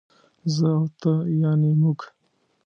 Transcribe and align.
زه 0.53 0.67
او 0.77 0.83
ته 1.01 1.11
يعنې 1.41 1.71
موږ 1.81 1.99